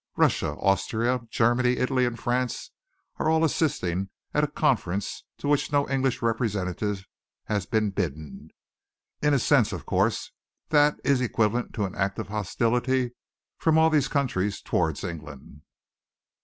"Russia, 0.15 0.53
Austria, 0.55 1.19
Germany, 1.29 1.77
Italy, 1.77 2.07
and 2.07 2.17
France 2.19 2.71
are 3.19 3.29
all 3.29 3.45
assisting 3.45 4.09
at 4.33 4.43
a 4.43 4.47
Conference 4.47 5.25
to 5.37 5.47
which 5.47 5.71
no 5.71 5.87
English 5.91 6.23
representative 6.23 7.05
has 7.43 7.67
been 7.67 7.91
bidden. 7.91 8.49
In 9.21 9.35
a 9.35 9.37
sense, 9.37 9.71
of 9.71 9.85
course, 9.85 10.31
that 10.69 10.99
is 11.03 11.21
equivalent 11.21 11.75
to 11.75 11.85
an 11.85 11.93
act 11.93 12.17
of 12.17 12.29
hostility 12.29 13.11
from 13.59 13.77
all 13.77 13.91
these 13.91 14.07
countries 14.07 14.59
towards 14.59 15.03
England. 15.03 15.61